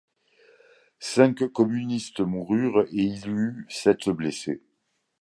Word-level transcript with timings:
Cinq 0.97 1.45
communistes 1.53 2.21
moururent 2.21 2.87
et 2.91 3.03
il 3.03 3.17
y 3.23 3.29
eut 3.29 3.67
sept 3.69 4.09
blessés. 4.09 4.63